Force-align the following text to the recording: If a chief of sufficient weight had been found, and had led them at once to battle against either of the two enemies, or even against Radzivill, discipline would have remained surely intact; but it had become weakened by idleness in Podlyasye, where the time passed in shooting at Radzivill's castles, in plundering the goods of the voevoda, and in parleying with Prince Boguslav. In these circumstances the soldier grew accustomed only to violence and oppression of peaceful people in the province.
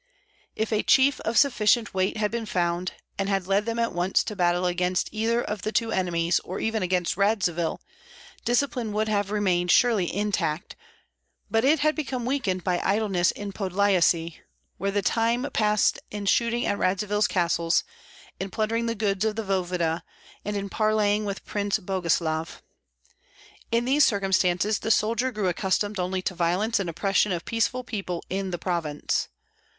If 0.55 0.73
a 0.73 0.81
chief 0.81 1.19
of 1.19 1.37
sufficient 1.37 1.93
weight 1.93 2.17
had 2.17 2.31
been 2.31 2.47
found, 2.47 2.93
and 3.19 3.29
had 3.29 3.45
led 3.45 3.67
them 3.67 3.77
at 3.77 3.93
once 3.93 4.23
to 4.23 4.35
battle 4.35 4.65
against 4.65 5.09
either 5.11 5.43
of 5.43 5.61
the 5.61 5.71
two 5.71 5.91
enemies, 5.91 6.39
or 6.39 6.59
even 6.59 6.81
against 6.81 7.17
Radzivill, 7.17 7.79
discipline 8.43 8.93
would 8.93 9.07
have 9.07 9.29
remained 9.29 9.69
surely 9.69 10.11
intact; 10.11 10.75
but 11.51 11.63
it 11.63 11.81
had 11.81 11.95
become 11.95 12.25
weakened 12.25 12.63
by 12.63 12.79
idleness 12.83 13.29
in 13.29 13.51
Podlyasye, 13.51 14.37
where 14.79 14.89
the 14.89 15.03
time 15.03 15.45
passed 15.53 15.99
in 16.09 16.25
shooting 16.25 16.65
at 16.65 16.79
Radzivill's 16.79 17.27
castles, 17.27 17.83
in 18.39 18.49
plundering 18.49 18.87
the 18.87 18.95
goods 18.95 19.23
of 19.23 19.35
the 19.35 19.43
voevoda, 19.43 20.01
and 20.43 20.57
in 20.57 20.67
parleying 20.67 21.25
with 21.25 21.45
Prince 21.45 21.77
Boguslav. 21.77 22.63
In 23.71 23.85
these 23.85 24.03
circumstances 24.03 24.79
the 24.79 24.89
soldier 24.89 25.31
grew 25.31 25.47
accustomed 25.47 25.99
only 25.99 26.23
to 26.23 26.33
violence 26.33 26.79
and 26.79 26.89
oppression 26.89 27.31
of 27.31 27.45
peaceful 27.45 27.83
people 27.83 28.23
in 28.31 28.49
the 28.49 28.57
province. 28.57 29.27